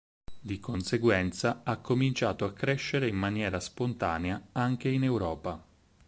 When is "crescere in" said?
2.53-3.15